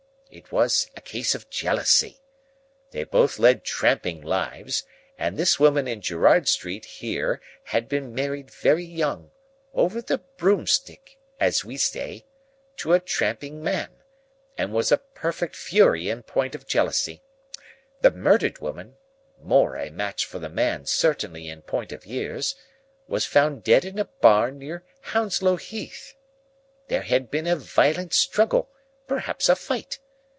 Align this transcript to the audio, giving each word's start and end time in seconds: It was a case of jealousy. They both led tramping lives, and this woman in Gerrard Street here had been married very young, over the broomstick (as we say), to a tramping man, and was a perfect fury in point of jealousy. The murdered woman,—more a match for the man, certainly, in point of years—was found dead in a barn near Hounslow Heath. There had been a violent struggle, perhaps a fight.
It 0.33 0.49
was 0.49 0.89
a 0.95 1.01
case 1.01 1.35
of 1.35 1.49
jealousy. 1.49 2.21
They 2.91 3.03
both 3.03 3.37
led 3.37 3.65
tramping 3.65 4.21
lives, 4.21 4.85
and 5.17 5.35
this 5.35 5.59
woman 5.59 5.89
in 5.89 5.99
Gerrard 5.99 6.47
Street 6.47 6.85
here 6.85 7.41
had 7.65 7.89
been 7.89 8.15
married 8.15 8.49
very 8.49 8.85
young, 8.85 9.31
over 9.73 10.01
the 10.01 10.19
broomstick 10.19 11.17
(as 11.37 11.65
we 11.65 11.75
say), 11.75 12.23
to 12.77 12.93
a 12.93 13.01
tramping 13.01 13.61
man, 13.61 13.89
and 14.57 14.71
was 14.71 14.89
a 14.89 14.99
perfect 14.99 15.53
fury 15.53 16.07
in 16.07 16.23
point 16.23 16.55
of 16.55 16.65
jealousy. 16.65 17.21
The 17.99 18.11
murdered 18.11 18.59
woman,—more 18.59 19.75
a 19.75 19.89
match 19.89 20.25
for 20.25 20.39
the 20.39 20.47
man, 20.47 20.85
certainly, 20.85 21.49
in 21.49 21.61
point 21.61 21.91
of 21.91 22.05
years—was 22.05 23.25
found 23.25 23.65
dead 23.65 23.83
in 23.83 23.99
a 23.99 24.05
barn 24.05 24.59
near 24.59 24.85
Hounslow 25.01 25.57
Heath. 25.57 26.15
There 26.87 27.01
had 27.03 27.29
been 27.29 27.47
a 27.47 27.57
violent 27.57 28.13
struggle, 28.13 28.69
perhaps 29.07 29.49
a 29.49 29.57
fight. 29.57 29.99